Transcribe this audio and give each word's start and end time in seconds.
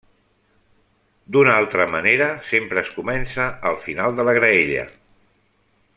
D'una 1.35 1.51
altra 1.63 1.85
manera, 1.97 2.31
sempre 2.53 2.85
es 2.87 2.91
comença 2.97 3.47
al 3.73 3.79
final 3.87 4.19
de 4.21 4.29
la 4.31 4.37
graella. 4.39 4.91